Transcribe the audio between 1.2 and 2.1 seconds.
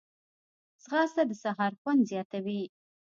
د سهار خوند